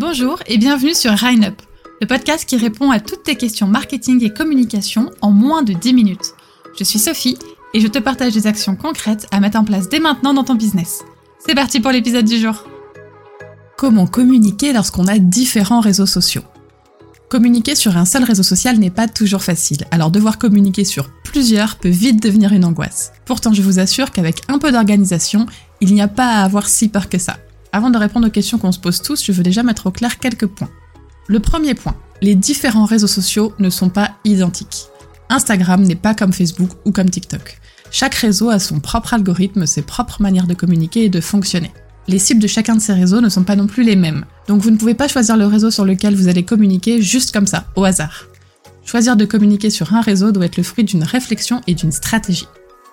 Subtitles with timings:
[0.00, 1.60] Bonjour et bienvenue sur Rhine Up,
[2.00, 5.92] le podcast qui répond à toutes tes questions marketing et communication en moins de 10
[5.92, 6.32] minutes.
[6.78, 7.36] Je suis Sophie
[7.74, 10.54] et je te partage des actions concrètes à mettre en place dès maintenant dans ton
[10.54, 11.04] business.
[11.46, 12.64] C'est parti pour l'épisode du jour.
[13.76, 16.44] Comment communiquer lorsqu'on a différents réseaux sociaux?
[17.28, 21.76] Communiquer sur un seul réseau social n'est pas toujours facile, alors devoir communiquer sur plusieurs
[21.76, 23.12] peut vite devenir une angoisse.
[23.26, 25.44] Pourtant, je vous assure qu'avec un peu d'organisation,
[25.82, 27.36] il n'y a pas à avoir si peur que ça.
[27.72, 30.18] Avant de répondre aux questions qu'on se pose tous, je veux déjà mettre au clair
[30.18, 30.70] quelques points.
[31.28, 34.86] Le premier point, les différents réseaux sociaux ne sont pas identiques.
[35.28, 37.58] Instagram n'est pas comme Facebook ou comme TikTok.
[37.92, 41.70] Chaque réseau a son propre algorithme, ses propres manières de communiquer et de fonctionner.
[42.08, 44.60] Les cibles de chacun de ces réseaux ne sont pas non plus les mêmes, donc
[44.60, 47.66] vous ne pouvez pas choisir le réseau sur lequel vous allez communiquer juste comme ça,
[47.76, 48.26] au hasard.
[48.84, 52.48] Choisir de communiquer sur un réseau doit être le fruit d'une réflexion et d'une stratégie.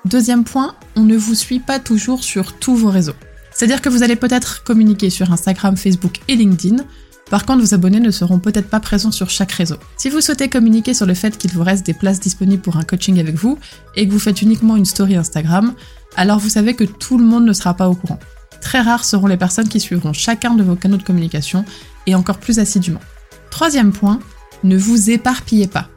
[0.05, 3.15] Deuxième point, on ne vous suit pas toujours sur tous vos réseaux.
[3.57, 6.83] C'est-à-dire que vous allez peut-être communiquer sur Instagram, Facebook et LinkedIn,
[7.31, 9.77] par contre, vos abonnés ne seront peut-être pas présents sur chaque réseau.
[9.97, 12.83] Si vous souhaitez communiquer sur le fait qu'il vous reste des places disponibles pour un
[12.83, 13.57] coaching avec vous
[13.95, 15.73] et que vous faites uniquement une story Instagram,
[16.15, 18.19] alors vous savez que tout le monde ne sera pas au courant.
[18.61, 21.65] Très rares seront les personnes qui suivront chacun de vos canaux de communication
[22.05, 23.01] et encore plus assidûment.
[23.49, 24.19] Troisième point,
[24.63, 25.89] ne vous éparpillez pas.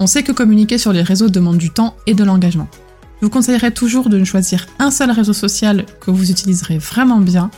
[0.00, 2.68] On sait que communiquer sur les réseaux demande du temps et de l'engagement.
[3.20, 7.18] Je vous conseillerais toujours de ne choisir un seul réseau social que vous utiliserez vraiment
[7.18, 7.50] bien,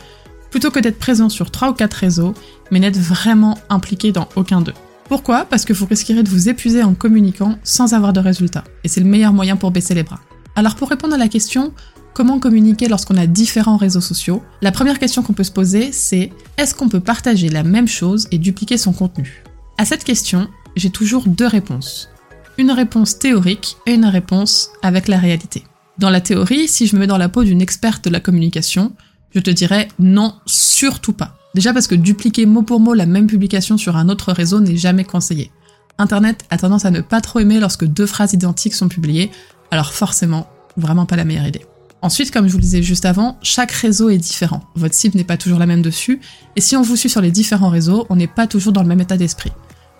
[0.49, 2.33] plutôt que d'être présent sur 3 ou 4 réseaux,
[2.71, 4.73] mais n'être vraiment impliqué dans aucun d'eux.
[5.07, 5.45] Pourquoi?
[5.45, 9.01] Parce que vous risquerez de vous épuiser en communiquant sans avoir de résultats, et c'est
[9.01, 10.19] le meilleur moyen pour baisser les bras.
[10.55, 11.73] Alors pour répondre à la question,
[12.15, 16.31] comment communiquer lorsqu'on a différents réseaux sociaux, la première question qu'on peut se poser, c'est
[16.57, 19.43] est-ce qu'on peut partager la même chose et dupliquer son contenu?
[19.77, 22.09] À cette question, j'ai toujours deux réponses
[22.57, 25.63] une réponse théorique et une réponse avec la réalité.
[25.97, 28.93] Dans la théorie, si je me mets dans la peau d'une experte de la communication,
[29.33, 31.37] je te dirais non, surtout pas.
[31.53, 34.77] Déjà parce que dupliquer mot pour mot la même publication sur un autre réseau n'est
[34.77, 35.51] jamais conseillé.
[35.97, 39.31] Internet a tendance à ne pas trop aimer lorsque deux phrases identiques sont publiées,
[39.69, 40.47] alors forcément,
[40.77, 41.65] vraiment pas la meilleure idée.
[42.01, 44.63] Ensuite, comme je vous le disais juste avant, chaque réseau est différent.
[44.75, 46.19] Votre cible n'est pas toujours la même dessus,
[46.55, 48.87] et si on vous suit sur les différents réseaux, on n'est pas toujours dans le
[48.87, 49.51] même état d'esprit.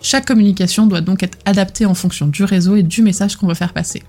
[0.01, 3.53] Chaque communication doit donc être adaptée en fonction du réseau et du message qu'on veut
[3.53, 4.01] faire passer.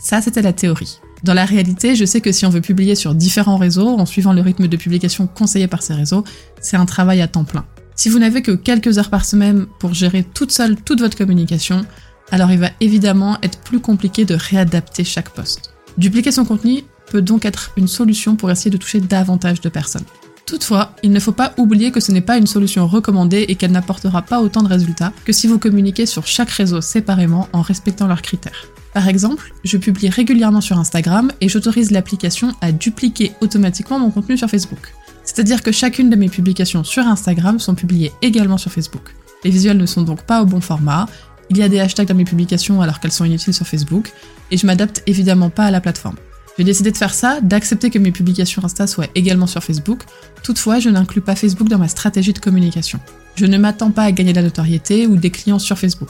[0.00, 1.00] Ça, c'était la théorie.
[1.24, 4.32] Dans la réalité, je sais que si on veut publier sur différents réseaux, en suivant
[4.32, 6.22] le rythme de publication conseillé par ces réseaux,
[6.60, 7.64] c'est un travail à temps plein.
[7.96, 11.84] Si vous n'avez que quelques heures par semaine pour gérer toute seule toute votre communication,
[12.30, 15.72] alors il va évidemment être plus compliqué de réadapter chaque poste.
[15.96, 20.04] Dupliquer son contenu peut donc être une solution pour essayer de toucher davantage de personnes.
[20.48, 23.70] Toutefois, il ne faut pas oublier que ce n'est pas une solution recommandée et qu'elle
[23.70, 28.06] n'apportera pas autant de résultats que si vous communiquez sur chaque réseau séparément en respectant
[28.06, 28.64] leurs critères.
[28.94, 34.38] Par exemple, je publie régulièrement sur Instagram et j'autorise l'application à dupliquer automatiquement mon contenu
[34.38, 34.94] sur Facebook.
[35.22, 39.14] C'est-à-dire que chacune de mes publications sur Instagram sont publiées également sur Facebook.
[39.44, 41.04] Les visuels ne sont donc pas au bon format,
[41.50, 44.12] il y a des hashtags dans mes publications alors qu'elles sont inutiles sur Facebook,
[44.50, 46.16] et je m'adapte évidemment pas à la plateforme.
[46.58, 50.02] J'ai décidé de faire ça, d'accepter que mes publications Insta soient également sur Facebook.
[50.42, 52.98] Toutefois, je n'inclus pas Facebook dans ma stratégie de communication.
[53.36, 56.08] Je ne m'attends pas à gagner de la notoriété ou des clients sur Facebook.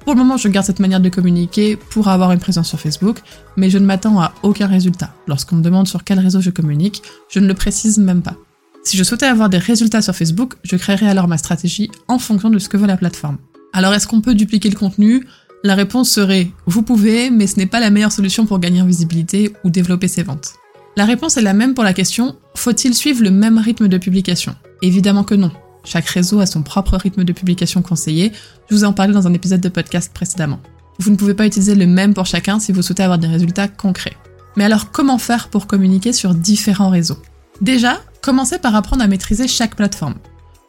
[0.00, 3.18] Pour le moment, je garde cette manière de communiquer pour avoir une présence sur Facebook,
[3.56, 5.14] mais je ne m'attends à aucun résultat.
[5.28, 8.34] Lorsqu'on me demande sur quel réseau je communique, je ne le précise même pas.
[8.82, 12.50] Si je souhaitais avoir des résultats sur Facebook, je créerais alors ma stratégie en fonction
[12.50, 13.38] de ce que veut la plateforme.
[13.72, 15.24] Alors est-ce qu'on peut dupliquer le contenu?
[15.64, 18.86] La réponse serait vous pouvez, mais ce n'est pas la meilleure solution pour gagner en
[18.86, 20.54] visibilité ou développer ses ventes.
[20.96, 24.54] La réponse est la même pour la question faut-il suivre le même rythme de publication?
[24.82, 25.50] Évidemment que non.
[25.84, 28.32] Chaque réseau a son propre rythme de publication conseillé,
[28.68, 30.60] je vous en parlais dans un épisode de podcast précédemment.
[30.98, 33.68] Vous ne pouvez pas utiliser le même pour chacun si vous souhaitez avoir des résultats
[33.68, 34.16] concrets.
[34.56, 37.18] Mais alors comment faire pour communiquer sur différents réseaux?
[37.60, 40.16] Déjà, commencez par apprendre à maîtriser chaque plateforme.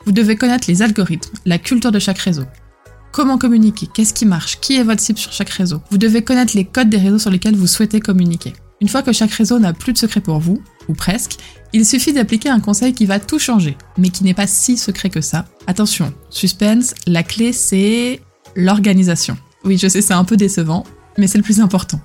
[0.05, 2.43] Vous devez connaître les algorithmes, la culture de chaque réseau,
[3.13, 6.57] Comment communiquer Qu'est-ce qui marche Qui est votre cible sur chaque réseau Vous devez connaître
[6.57, 8.53] les codes des réseaux sur lesquels vous souhaitez communiquer.
[8.81, 11.37] Une fois que chaque réseau n'a plus de secret pour vous, ou presque,
[11.73, 15.11] il suffit d'appliquer un conseil qui va tout changer, mais qui n'est pas si secret
[15.11, 15.45] que ça.
[15.67, 18.19] Attention, suspense, la clé c'est
[18.55, 19.37] l'organisation.
[19.63, 20.83] Oui, je sais, c'est un peu décevant,
[21.19, 22.01] mais c'est le plus important.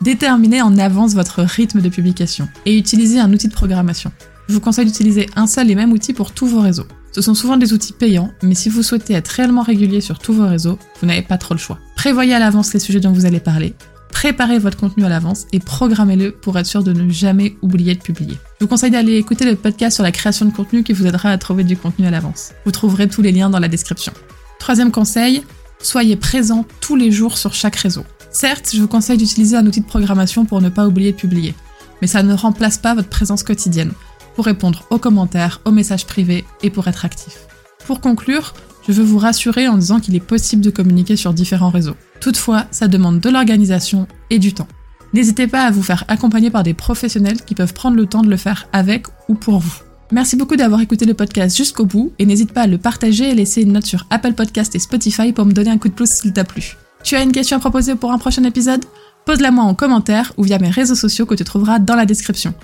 [0.00, 4.12] Déterminez en avance votre rythme de publication et utilisez un outil de programmation.
[4.48, 6.86] Je vous conseille d'utiliser un seul et même outil pour tous vos réseaux.
[7.12, 10.32] Ce sont souvent des outils payants, mais si vous souhaitez être réellement régulier sur tous
[10.32, 11.78] vos réseaux, vous n'avez pas trop le choix.
[11.96, 13.74] Prévoyez à l'avance les sujets dont vous allez parler,
[14.10, 18.00] préparez votre contenu à l'avance et programmez-le pour être sûr de ne jamais oublier de
[18.00, 18.36] publier.
[18.58, 21.30] Je vous conseille d'aller écouter le podcast sur la création de contenu qui vous aidera
[21.30, 22.52] à trouver du contenu à l'avance.
[22.64, 24.12] Vous trouverez tous les liens dans la description.
[24.58, 25.44] Troisième conseil,
[25.80, 28.04] soyez présent tous les jours sur chaque réseau.
[28.30, 31.54] Certes, je vous conseille d'utiliser un outil de programmation pour ne pas oublier de publier,
[32.02, 33.92] mais ça ne remplace pas votre présence quotidienne
[34.38, 37.48] pour répondre aux commentaires, aux messages privés et pour être actif.
[37.84, 38.54] Pour conclure,
[38.86, 41.96] je veux vous rassurer en disant qu'il est possible de communiquer sur différents réseaux.
[42.20, 44.68] Toutefois, ça demande de l'organisation et du temps.
[45.12, 48.30] N'hésitez pas à vous faire accompagner par des professionnels qui peuvent prendre le temps de
[48.30, 49.74] le faire avec ou pour vous.
[50.12, 53.34] Merci beaucoup d'avoir écouté le podcast jusqu'au bout et n'hésite pas à le partager et
[53.34, 56.10] laisser une note sur Apple Podcast et Spotify pour me donner un coup de pouce
[56.10, 56.76] s'il t'a plu.
[57.02, 58.84] Tu as une question à proposer pour un prochain épisode?
[59.26, 62.54] Pose-la moi en commentaire ou via mes réseaux sociaux que tu trouveras dans la description.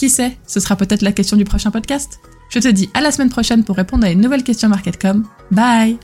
[0.00, 2.20] Qui sait, ce sera peut-être la question du prochain podcast.
[2.48, 5.26] Je te dis à la semaine prochaine pour répondre à une nouvelle question Marketcom.
[5.50, 5.98] Bye